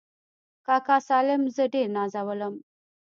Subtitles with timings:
[0.65, 2.55] کاکا سالم زه ډېر نازولم.